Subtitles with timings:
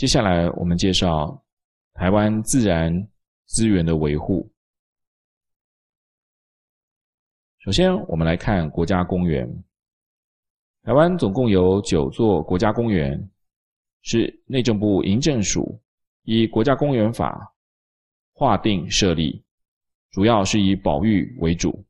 [0.00, 1.44] 接下来我们介绍
[1.92, 2.90] 台湾自然
[3.44, 4.50] 资源的维护。
[7.58, 9.46] 首先，我们来看国家公园。
[10.84, 13.30] 台湾总共有九座国家公园，
[14.00, 15.78] 是内政部营政署
[16.22, 17.34] 依《国家公园法》
[18.32, 19.44] 划定设立，
[20.12, 21.84] 主要是以保育为主。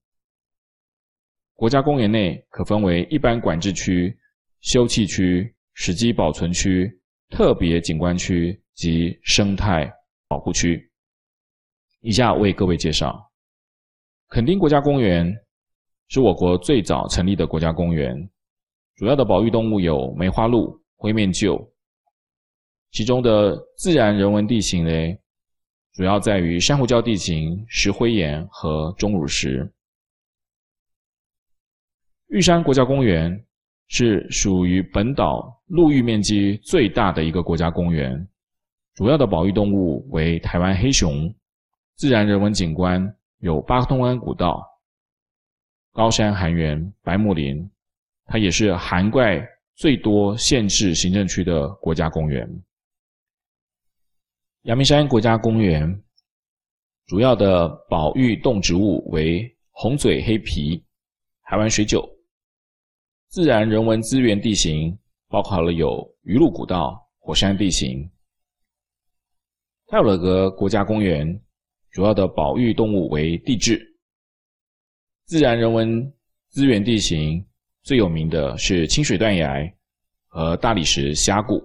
[1.55, 4.19] 国家公园内可分为一般管制区、
[4.63, 7.00] 休憩区、史迹保存区、
[7.31, 9.91] 特别景观区及生态
[10.29, 10.91] 保护区。
[12.01, 13.31] 以下为各位介绍：
[14.29, 15.33] 垦丁国家公园
[16.09, 18.29] 是我国最早成立的国家公园，
[18.97, 21.71] 主要的保育动物有梅花鹿、灰面鹫。
[22.91, 24.91] 其中的自然人文地形呢，
[25.93, 29.73] 主要在于珊瑚礁地形、石灰岩和钟乳石。
[32.29, 33.45] 玉山国家公园
[33.93, 38.29] 是属于本岛陆域面积最大的一个国家公园，
[38.95, 41.35] 主要的保育动物为台湾黑熊，
[41.97, 43.05] 自然人文景观
[43.41, 44.65] 有八通湾古道、
[45.93, 47.69] 高山寒原、白木林，
[48.27, 52.49] 它也是涵盖最多县市行政区的国家公园。
[54.63, 56.01] 阳明山国家公园
[57.07, 60.81] 主要的保育动植物为红嘴黑皮、
[61.43, 62.09] 台湾水韭。
[63.31, 68.11] 自然人文资源地形包括了有鱼路古道、火山地形。
[69.87, 71.41] 泰鲁格国家公园
[71.93, 73.81] 主要的保育动物为地质。
[75.27, 76.13] 自然人文
[76.49, 77.47] 资源地形
[77.85, 79.63] 最有名的是清水断崖
[80.27, 81.63] 和大理石峡谷。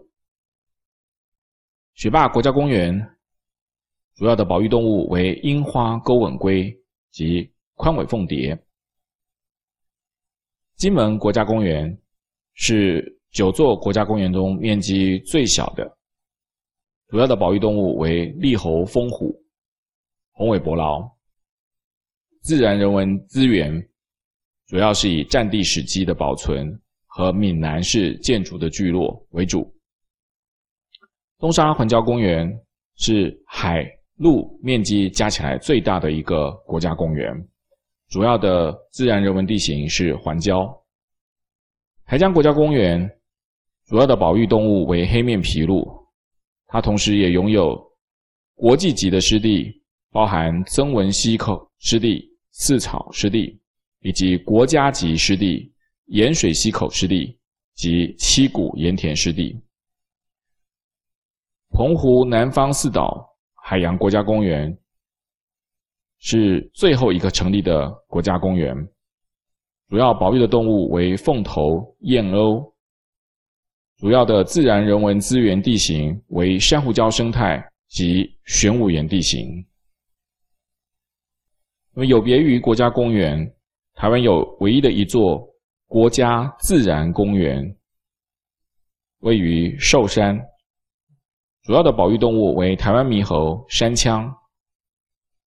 [1.96, 2.96] 雪霸国家公园
[4.14, 6.72] 主要的保育动物为樱花钩吻龟
[7.10, 8.65] 及宽尾凤蝶。
[10.78, 11.98] 金门国家公园
[12.54, 15.98] 是九座国家公园中面积最小的，
[17.08, 19.34] 主要的保育动物为栗猴、风虎、
[20.34, 21.02] 红尾伯劳。
[22.42, 23.82] 自然人文资源
[24.68, 29.74] 主要是以战地史迹的保存和闽南式建筑的聚落为主。
[31.40, 32.48] 东沙环礁公园
[32.98, 33.86] 是海
[34.18, 37.34] 陆面积加起来最大的一个国家公园。
[38.10, 40.72] 主要的自然人文地形是环礁。
[42.06, 43.10] 台江国家公园
[43.86, 45.86] 主要的保育动物为黑面琵鹭，
[46.68, 47.82] 它同时也拥有
[48.54, 53.60] 国际级的湿地，包含曾文溪口湿地、四草湿地，
[54.02, 55.74] 以及国家级湿地
[56.06, 57.38] 盐水溪口湿地
[57.74, 59.60] 及七股盐田湿地。
[61.72, 63.28] 澎湖南方四岛
[63.64, 64.78] 海洋国家公园。
[66.28, 68.76] 是最后一个成立的国家公园，
[69.90, 72.74] 主要保育的动物为凤头燕鸥，
[73.98, 79.64] 主要的自然人文资源地形为珊瑚礁生态及玄武岩地形。
[81.94, 83.48] 那么有别于国家公园，
[83.94, 85.48] 台湾有唯一的一座
[85.86, 87.64] 国家自然公园，
[89.20, 90.44] 位于寿山，
[91.62, 94.28] 主要的保育动物为台湾猕猴、山羌。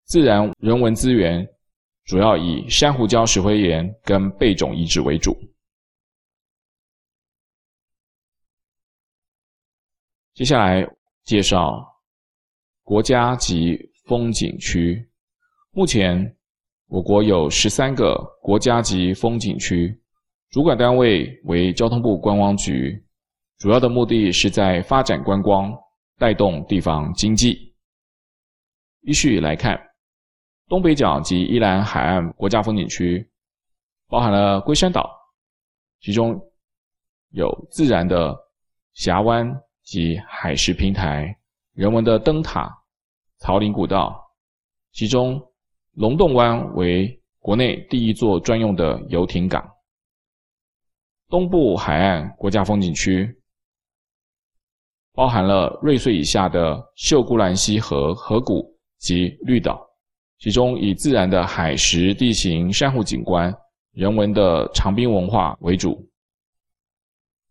[0.06, 1.44] 自然人文资源
[2.04, 5.36] 主要以珊瑚礁、石灰岩跟贝种遗址为主。
[10.32, 10.86] 接下来
[11.24, 11.84] 介绍
[12.84, 15.10] 国家级风景区。
[15.72, 16.36] 目前，
[16.86, 20.00] 我国有十三个国家级风景区，
[20.50, 23.04] 主管单位为交通部观光局，
[23.58, 25.76] 主要的目的是在发展观光，
[26.16, 27.74] 带动地方经济。
[29.00, 29.76] 依序来看。
[30.68, 33.30] 东北角及依兰海岸国家风景区
[34.08, 35.08] 包含了龟山岛，
[36.00, 36.40] 其中
[37.30, 38.36] 有自然的
[38.92, 39.48] 峡湾
[39.84, 41.36] 及海蚀平台，
[41.72, 42.68] 人文的灯塔、
[43.38, 44.20] 草岭古道。
[44.92, 45.40] 其中
[45.92, 49.64] 龙洞湾为国内第一座专用的游艇港。
[51.28, 53.40] 东部海岸国家风景区
[55.12, 59.85] 包含了瑞穗以下的秀姑兰溪河河谷及绿岛。
[60.38, 63.54] 其中以自然的海蚀地形、珊瑚景观、
[63.92, 66.06] 人文的长滨文化为主。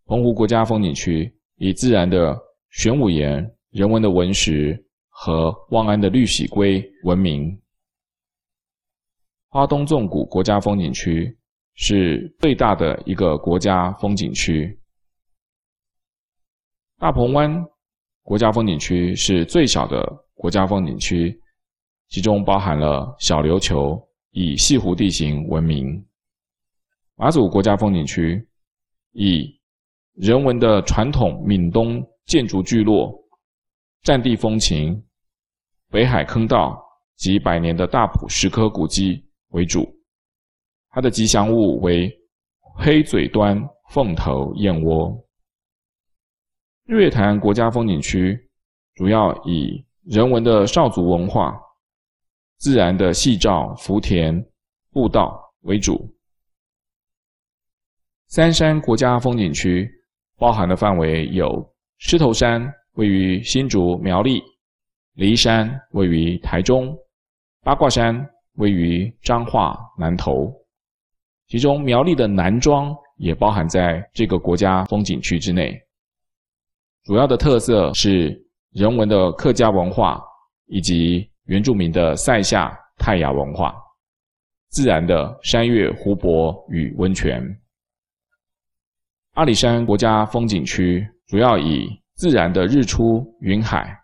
[0.06, 2.38] 澎湖国家风景区以自然的
[2.70, 4.80] 玄武岩、人文的文石
[5.10, 7.60] 和望安的绿喜龟闻名。
[9.50, 11.36] 花东纵谷国家风景区
[11.74, 14.80] 是最大的一个国家风景区。
[17.00, 17.66] 大鹏湾
[18.22, 20.06] 国家风景区是最小的
[20.36, 21.42] 国家风景区。
[22.08, 26.02] 其中包含了小琉球，以西湖地形闻名；
[27.16, 28.48] 马祖国家风景区
[29.12, 29.60] 以
[30.14, 33.14] 人文的传统闽东建筑聚落
[34.04, 35.04] 战地风情、
[35.90, 36.82] 北海坑道
[37.16, 39.86] 及百年的大埔石刻古迹为主。
[40.90, 42.10] 它的吉祥物为
[42.78, 45.14] 黑嘴端凤头燕窝。
[46.86, 48.40] 日月潭国家风景区
[48.94, 51.60] 主要以人文的少族文化、
[52.58, 54.44] 自然的夕照、福田、
[54.92, 56.10] 步道为主。
[58.28, 59.90] 三山国家风景区
[60.38, 61.64] 包含的范围有
[61.98, 64.40] 狮头山，位于新竹苗栗；
[65.16, 66.94] 骊山位于台中；
[67.64, 70.52] 八卦山位于彰化南投。
[71.48, 75.80] 其中苗栗的南庄也包含在这个国家风景区之内。
[77.04, 78.36] 主要的特色是
[78.72, 80.20] 人文的客家文化，
[80.66, 83.76] 以及原住民的塞夏泰雅文化，
[84.70, 87.44] 自然的山岳、湖泊与温泉。
[89.34, 93.96] 阿里山国家风景区主要以自然的日出、云海、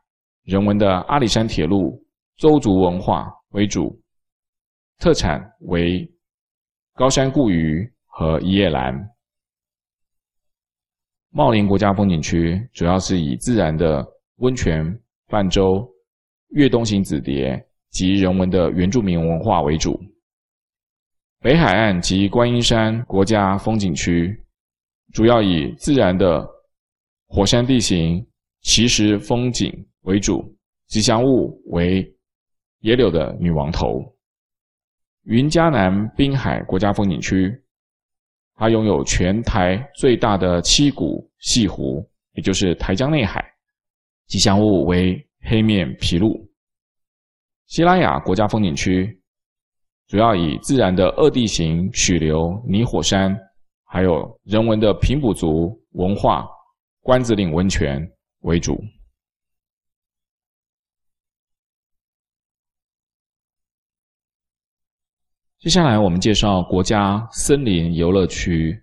[0.44, 2.04] 人文的阿里山铁路、
[2.38, 4.00] 邹族文化为主，
[5.00, 6.08] 特产为
[6.94, 8.94] 高山固鱼和一叶兰。
[11.30, 14.06] 茂林国家风景区主要是以自然的
[14.38, 14.86] 温泉、
[15.28, 15.91] 泛舟、
[16.52, 20.00] 越东型紫蝶及人文的原住民文化为主。
[21.40, 24.38] 北海岸及观音山国家风景区。
[25.14, 26.48] 主要以自然的
[27.28, 28.26] 火山地形、
[28.62, 29.70] 奇石风景
[30.04, 30.42] 为主，
[30.88, 32.10] 吉祥物为
[32.80, 34.02] 野柳的女王头。
[35.24, 37.54] 云嘉南滨海国家风景区，
[38.56, 43.46] 它拥有全台最大的七股潟湖，也就是台江内海，
[44.28, 46.50] 吉祥物为黑面琵鹭。
[47.68, 49.22] 西拉雅国家风景区，
[50.08, 53.38] 主要以自然的二地形曲流、泥火山。
[53.84, 56.48] 还有人文的平埔族文化、
[57.02, 58.02] 关子岭温泉
[58.42, 58.82] 为主。
[65.60, 68.82] 接下来，我们介绍国家森林游乐区。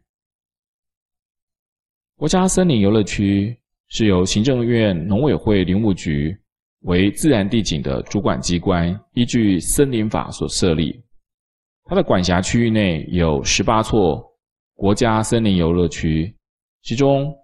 [2.15, 3.59] 国家森林游乐区
[3.89, 6.39] 是由行政院农委会林务局
[6.83, 11.03] 为自然地景的主管机关，依据森林法所设立。
[11.85, 14.27] 它的管辖区域内有十八座。
[14.81, 16.33] 国家森林游乐区，
[16.83, 17.35] 其中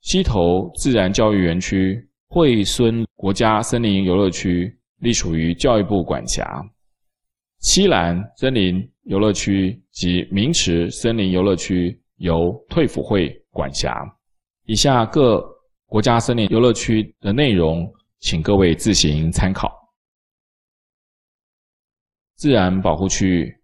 [0.00, 6.42] 溪头自然教育园区、惠孙国家森林游乐区隶属于教育部管辖；
[7.58, 14.02] 西兰森林游乐区及明池森林游乐区由退辅会管辖。
[14.64, 15.46] 以下各
[15.84, 17.86] 国家森林游乐区的内容，
[18.18, 19.70] 请各位自行参考。
[22.36, 23.54] 自然保护区域。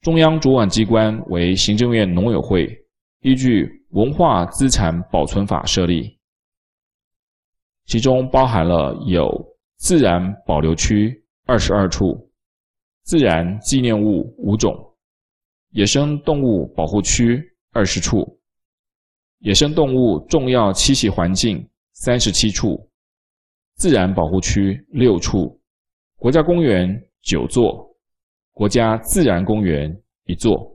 [0.00, 2.66] 中央主管机关为行政院农委会，
[3.20, 6.18] 依据《文化资产保存法》设立，
[7.84, 9.30] 其中包含了有
[9.76, 12.32] 自然保留区二十二处、
[13.02, 14.74] 自然纪念物五种、
[15.70, 17.40] 野生动物保护区
[17.72, 18.40] 二十处、
[19.40, 22.89] 野生动物重要栖息环境三十七处、
[23.80, 25.58] 自然保护区六处、
[26.16, 27.88] 国家公园九座。
[28.52, 29.90] 国家自然公园
[30.24, 30.70] 一座。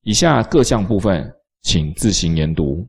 [0.00, 1.30] 以下各项部分，
[1.60, 2.88] 请自行研读。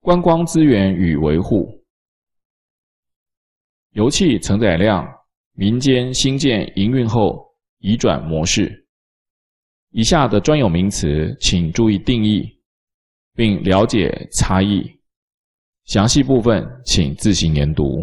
[0.00, 1.78] 观光资源与维护，
[3.90, 5.06] 油气承载量，
[5.52, 8.88] 民间新建营运后移转模式。
[9.90, 12.48] 以下的专有名词，请注意定义，
[13.34, 15.01] 并了解差异。
[15.92, 17.98] 详细部分，请自行研读。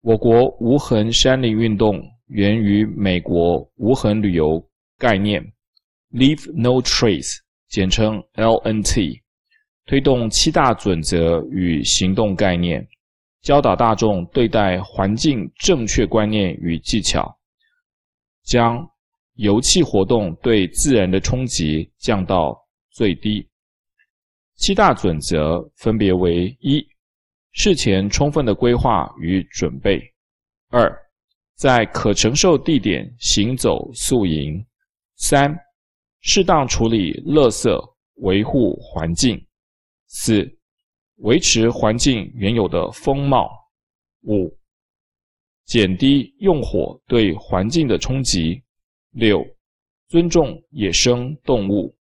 [0.00, 4.60] 我国无痕山林运动源于美国无痕旅游
[4.98, 5.40] 概念
[6.10, 7.36] （Leave No Trace），
[7.68, 9.20] 简称 LNT，
[9.86, 12.84] 推动七大准则与行动概念，
[13.42, 17.32] 教导大众对待环境正确观念与技巧，
[18.42, 18.84] 将
[19.34, 23.48] 游憩活动对自然的冲击降到最低。
[24.58, 26.84] 七大准则分别为一。
[27.52, 30.02] 事前充分的规划与准备。
[30.68, 30.92] 二，
[31.54, 34.64] 在可承受地点行走宿营。
[35.14, 35.56] 三，
[36.20, 37.70] 适当处理垃圾，
[38.16, 39.40] 维护环境。
[40.08, 40.48] 四，
[41.18, 43.48] 维持环境原有的风貌。
[44.22, 44.52] 五，
[45.66, 48.60] 减低用火对环境的冲击。
[49.12, 49.44] 六，
[50.08, 51.96] 尊重野生动物。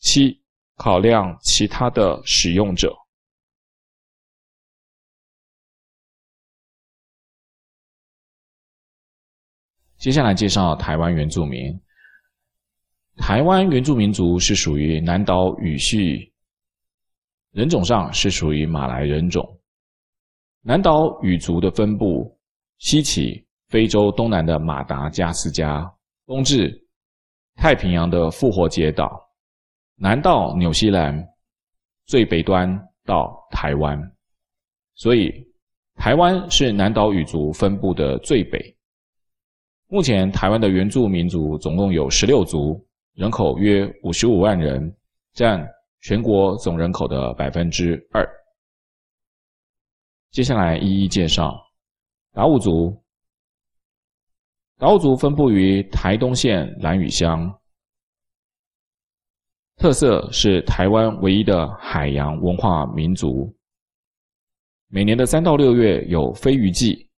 [0.00, 0.39] 七，
[0.82, 2.90] 考量其他的使用者。
[9.98, 11.78] 接下来介绍台湾原住民。
[13.18, 16.32] 台湾原住民族是属于南岛语系，
[17.50, 19.60] 人种上是属于马来人种。
[20.62, 22.34] 南岛语族的分布，
[22.78, 25.86] 西起非洲东南的马达加斯加，
[26.24, 26.72] 东至
[27.56, 29.29] 太平洋的复活节岛，
[30.02, 31.22] 南到纽西兰，
[32.06, 34.00] 最北端到台湾。
[34.94, 35.30] 所以，
[35.96, 38.74] 台湾是南岛语族分布的最北。
[39.88, 42.82] 目前，台湾的原住民族总共有十六族。
[43.12, 44.90] 人口约五十五万人，
[45.34, 45.68] 占
[46.00, 48.26] 全国总人口的百分之二。
[50.30, 51.54] 接下来一一介绍
[52.32, 52.98] 达悟族。
[54.78, 57.59] 达悟族分布于台东县兰屿乡，
[59.80, 63.50] 特色是台湾唯一的海洋文化民族。
[64.88, 67.08] 每年的三到六月有飞鱼季，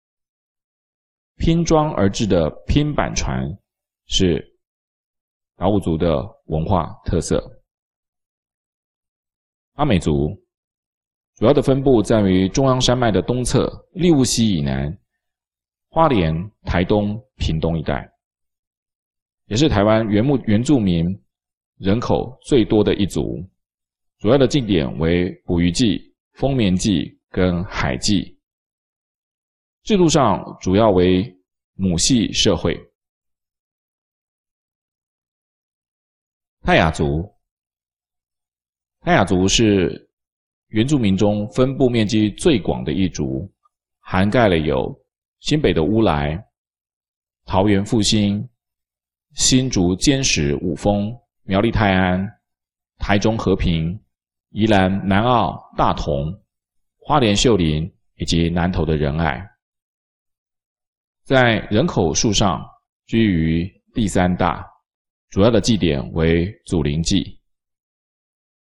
[1.39, 3.45] 拼装而制的拼板船
[4.07, 4.49] 是。
[5.57, 7.41] 达悟族的文化特色。
[9.75, 10.29] 阿美族
[11.37, 14.97] 主要的分布在于中央山脉的东侧，利物溪以南，
[15.91, 18.09] 花莲、台东、屏东一带，
[19.47, 21.07] 也是台湾原木原住民
[21.79, 23.45] 人口最多的一族。
[24.19, 28.39] 主要的祭典为捕鱼祭、丰年祭跟海祭。
[29.83, 31.37] 制度上主要为
[31.75, 32.81] 母系社会。
[36.61, 37.29] 泰雅族，
[39.01, 40.09] 泰雅族是
[40.69, 43.53] 原住民中分布面积最广的一族，
[43.99, 44.97] 涵盖了有
[45.41, 46.41] 新北的乌来、
[47.45, 48.49] 桃园复兴、
[49.35, 51.13] 新竹尖石五峰、
[51.45, 52.27] 苗栗泰安、
[52.99, 54.01] 台中和平、
[54.51, 56.33] 宜兰南澳大同、
[56.99, 59.45] 花莲秀林以及南投的仁爱，
[61.25, 62.65] 在人口数上
[63.07, 64.65] 居于第三大。
[65.31, 67.41] 主要的祭典为祖灵祭，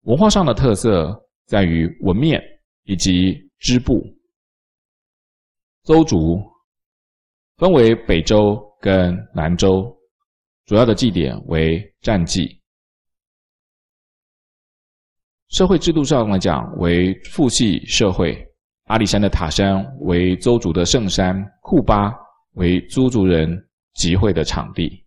[0.01, 2.43] 文化上的特色在于纹面
[2.84, 4.03] 以及织布。
[5.84, 6.43] 邹族
[7.55, 9.98] 分为北邹跟南邹，
[10.65, 12.57] 主要的祭典为战祭。
[15.50, 18.38] 社会制度上来讲为父系社会，
[18.88, 22.13] 阿里山的塔山为邹族的圣山，库巴
[22.56, 23.50] 为邹族人
[23.94, 25.04] 集会的场地。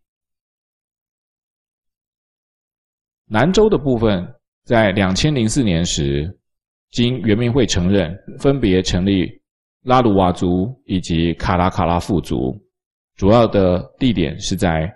[3.27, 4.27] 南州的部分，
[4.65, 6.29] 在两千零四年时，
[6.91, 9.31] 经原民会承认，分别成立
[9.83, 12.59] 拉鲁瓦族以及卡拉卡拉富族，
[13.15, 14.91] 主要的地点是在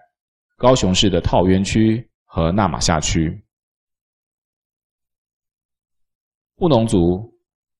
[0.56, 3.43] 高雄市的桃园区和那玛夏区。
[6.64, 7.30] 布农族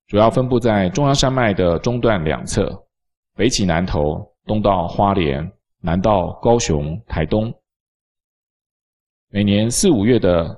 [0.08, 2.70] 主要分布在中央山脉的中段两侧，
[3.34, 5.50] 北起南投，东到花莲，
[5.80, 7.50] 南到高雄、台东。
[9.30, 10.54] 每年四五月的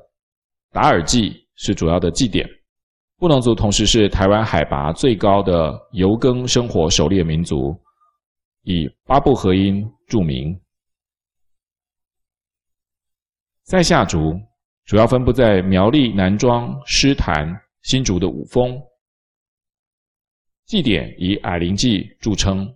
[0.73, 2.45] 达尔祭是主要的祭典。
[3.17, 7.81] 布农族同时是台湾海拔最高的游耕生活狩猎民族，
[8.65, 10.61] 以八部合音著名。
[13.63, 14.37] 赛夏族
[14.85, 17.57] 主要分布在苗栗南庄、狮潭、
[17.87, 18.83] 新竹的五峰，
[20.65, 22.67] 祭典以矮灵祭著称。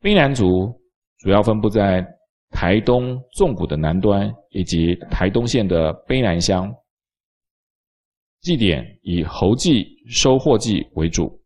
[0.00, 0.72] 卑南族
[1.18, 2.06] 主要分布在
[2.50, 6.72] 台东纵谷的南端以及台东县的卑南乡，
[8.40, 11.42] 祭典以猴祭、收获祭为主，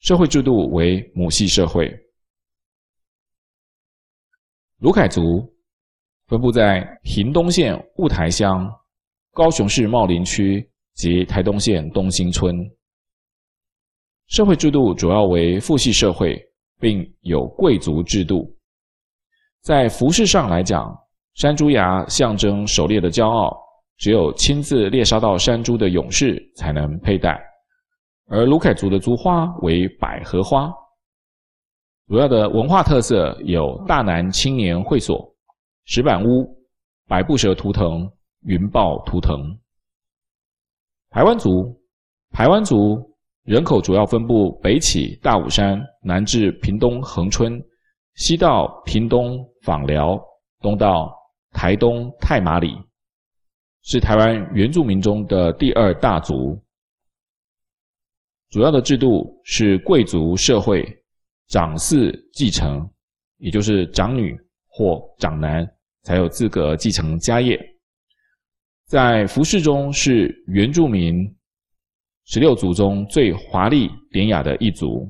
[0.00, 1.88] 社会制度为母系社会。
[4.78, 5.48] 鲁凯族
[6.26, 8.68] 分布在屏东县雾台乡、
[9.30, 10.68] 高雄市茂林区
[11.00, 12.54] 及台东县东兴村，
[14.28, 16.38] 社会制度主要为父系社会，
[16.78, 18.54] 并有贵族制度。
[19.62, 20.94] 在服饰上来讲，
[21.36, 23.58] 山猪牙象征狩猎的骄傲，
[23.96, 27.42] 只有亲自猎杀到山猪的勇士才能佩戴。
[28.26, 30.70] 而鲁凯族的族花为百合花。
[32.08, 35.34] 主要的文化特色有大南青年会所、
[35.86, 36.46] 石板屋、
[37.08, 38.06] 百步蛇图腾、
[38.42, 39.58] 云豹图腾。
[41.10, 41.76] 排湾族，
[42.30, 42.96] 排湾族
[43.42, 47.60] 人口主要分布北起大武山，南至屏东恒春。
[48.14, 50.20] 西到屏东枋寮，
[50.60, 51.12] 东到
[51.50, 52.76] 台东太麻里，
[53.82, 56.56] 是台湾原住民中的第二大族。
[58.50, 60.84] 主要的制度是贵族社会，
[61.48, 62.88] 长嗣继承，
[63.38, 64.38] 也就是长女
[64.68, 65.66] 或长男
[66.02, 67.58] 才有资格继承家业。
[68.90, 71.24] 在服饰中是原住民
[72.24, 75.08] 十六族中最华丽典雅的一族。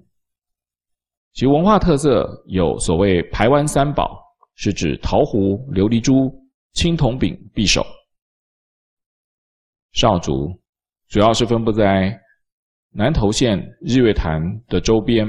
[1.33, 4.23] 其文化特色有所谓排湾三宝，
[4.55, 6.31] 是指陶壶、琉璃珠
[6.75, 7.83] 青铜柄匕首。
[9.93, 10.55] 少族
[11.09, 12.15] 主要是分布在
[12.91, 15.27] 南投县日月潭的周边，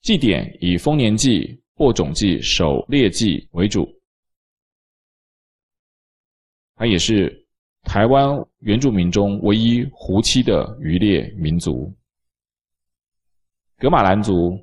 [0.00, 3.88] 祭典以丰年祭、播种祭、狩猎祭为主。
[6.82, 7.32] 它也是
[7.84, 11.94] 台湾原住民中唯一胡栖的渔猎民族。
[13.78, 14.58] 格玛兰族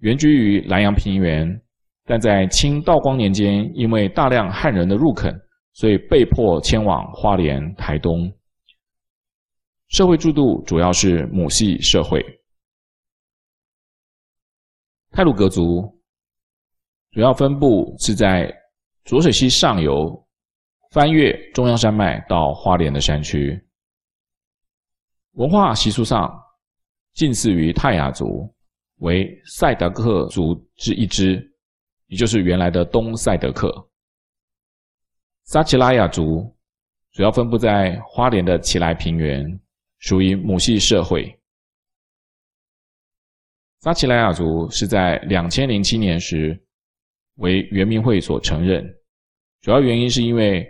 [0.00, 1.58] 原居于南阳平原，
[2.04, 5.34] 但在清道光年间，因为大量汉人的入垦，
[5.72, 8.30] 所以被迫迁往花莲、台东。
[9.88, 12.22] 社会制度主要是母系社会。
[15.12, 15.98] 泰鲁格族
[17.10, 18.54] 主要分布是在
[19.02, 20.22] 浊水溪上游，
[20.92, 23.58] 翻越中央山脉到花莲的山区。
[25.32, 26.30] 文化习俗上，
[27.14, 28.54] 近似于泰雅族，
[28.96, 31.42] 为赛德克族之一支，
[32.08, 33.72] 也就是原来的东赛德克。
[35.44, 36.54] 撒奇拉雅族
[37.12, 39.58] 主要分布在花莲的奇莱平原，
[39.98, 41.34] 属于母系社会。
[43.80, 46.62] 撒奇莱雅族是在两千零七年时
[47.36, 48.84] 为原民会所承认，
[49.62, 50.68] 主要原因是因为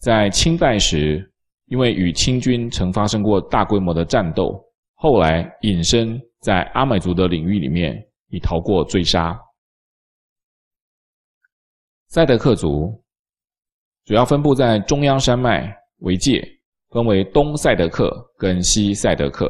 [0.00, 1.30] 在清代时，
[1.66, 4.58] 因为与清军曾发生过大规模的战斗。
[4.94, 9.38] 后来隐身在阿美族的领域里面，以逃过追杀。
[12.08, 13.02] 赛德克族
[14.04, 16.42] 主要分布在中央山脉为界，
[16.88, 19.48] 分为东赛德克跟西赛德克。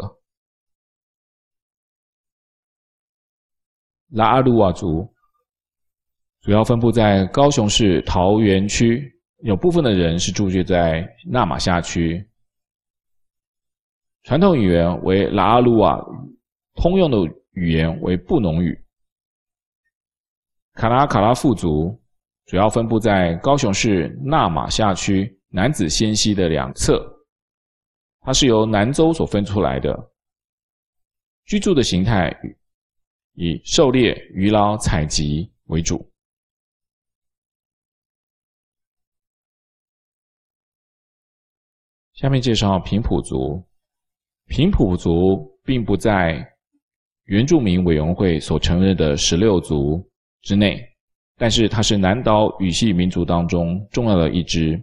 [4.11, 5.09] 拉阿鲁哇族
[6.41, 9.09] 主要分布在高雄市桃源区，
[9.43, 12.27] 有部分的人是住居在纳玛夏区。
[14.25, 16.37] 传统语言为拉阿鲁哇语，
[16.75, 17.17] 通用的
[17.53, 18.79] 语言为布农语。
[20.75, 21.99] 卡拉卡拉富族
[22.45, 27.03] 主要分布在高雄市纳玛夏区楠梓仙溪的两侧，
[28.21, 30.11] 它是由南州所分出来的。
[31.47, 32.31] 居住的形态
[33.35, 36.10] 以狩猎、渔捞、采集为主。
[42.21, 43.65] 下面介绍平埔族。
[44.47, 46.47] 平埔族并不在
[47.25, 50.07] 原住民委员会所承认的十六族
[50.43, 50.87] 之内，
[51.39, 54.79] 但是它是南岛语系民族当中重要的一支。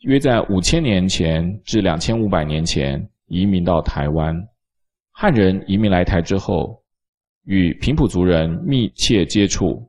[0.00, 4.36] 约在五千年前至两千五百年前移民到台湾，
[5.12, 6.82] 汉人移民来台之后，
[7.44, 9.80] 与平埔族人密切接触，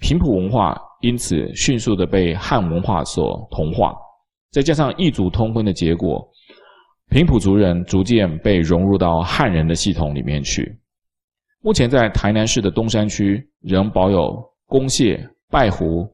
[0.00, 3.96] 平埔文化因此迅速的被汉文化所同化，
[4.54, 6.24] 再加上异族通婚的结果。
[7.10, 10.80] 平埔族人逐渐被融入到汉人的系统里面去。
[11.60, 16.08] 目前在台南市的东山区仍保有公谢、拜湖、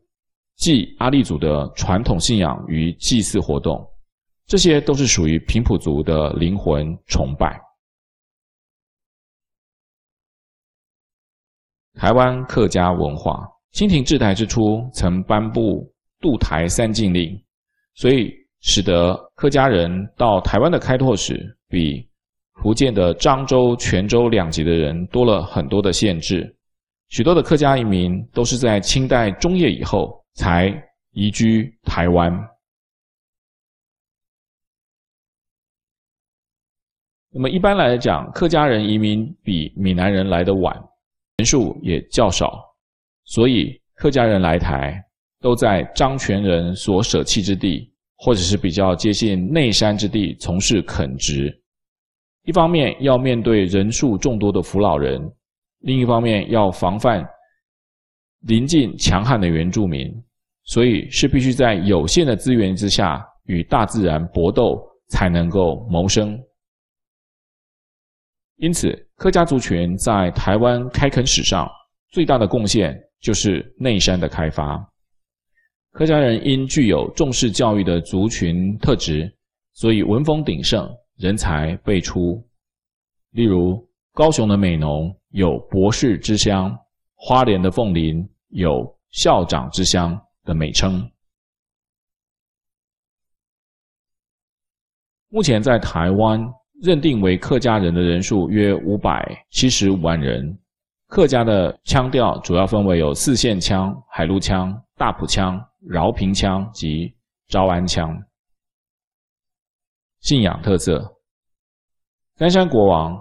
[0.56, 3.86] 祭阿立祖的传统信仰与祭祀活动，
[4.46, 7.60] 这些都是属于平埔族的灵魂崇拜。
[11.94, 17.38] 台湾客家文化，清廷治台之初曾颁布渡台三禁令，
[17.94, 18.38] 所以。
[18.62, 22.06] 使得客家人到台湾的开拓史比
[22.60, 26.54] 福建的漳州、泉州两籍的人多了很多的限制。
[27.08, 30.70] 许多的客家移民都是在清代中叶以后才
[31.12, 32.30] 移居台湾。
[37.30, 40.76] 那么一般来讲，客家人移民比闽南人来的晚，
[41.38, 42.62] 人数也较少，
[43.24, 45.02] 所以客家人来台
[45.40, 47.88] 都在漳泉人所舍弃之地。
[48.22, 51.50] 或者是比较接近内山之地从事垦殖，
[52.42, 55.18] 一方面要面对人数众多的扶老人，
[55.78, 57.26] 另一方面要防范
[58.40, 60.12] 临近强悍的原住民，
[60.64, 66.38] 所以是必须在有限的资源之下与大自然搏斗才能够谋生。
[68.56, 71.66] 因此，客家族群在台湾开垦史上
[72.10, 74.89] 最大的贡献就是内山的开发。
[75.92, 79.30] 客家人因具有重视教育的族群特质，
[79.72, 82.42] 所以文风鼎盛，人才辈出。
[83.32, 86.76] 例如，高雄的美浓有“博士之乡”，
[87.16, 91.08] 花莲的凤林有“校长之乡”的美称。
[95.28, 96.40] 目前在台湾
[96.82, 100.56] 认定为客家人的人数约五百七十五万人。
[101.08, 105.60] 客家的腔调主要分为有四县腔、海陆腔、大埔腔。
[105.86, 107.14] 饶平腔及
[107.48, 108.16] 招安腔。
[110.20, 111.02] 信仰特色：
[112.36, 113.18] 三山国王，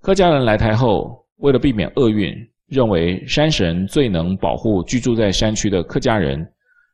[0.00, 2.34] 客家人来台后，为了避免厄运，
[2.66, 6.46] 认为山神最能保护居住在山区的客家人，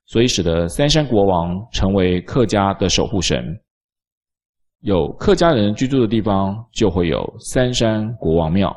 [0.07, 3.45] 所以使得三山国王成为客家的守护神。
[4.81, 8.75] 有客家人居住的地方，就会有三山国王庙，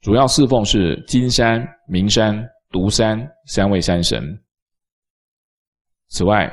[0.00, 4.41] 主要侍奉是金山、明山、独山三位山神。
[6.12, 6.52] 此外，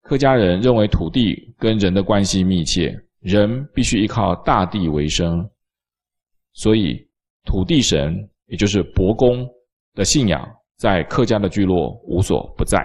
[0.00, 5.48] 客家人认为土地跟人的关系密切，人必须依靠大地为生，
[6.52, 7.08] 所以
[7.44, 9.48] 土地神，也就是伯公
[9.94, 10.44] 的信仰，
[10.76, 12.84] 在客家的聚落无所不在。